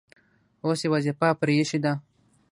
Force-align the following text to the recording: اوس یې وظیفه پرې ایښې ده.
اوس 0.65 0.79
یې 0.83 0.89
وظیفه 0.93 1.27
پرې 1.39 1.53
ایښې 1.59 1.79
ده. 1.83 1.93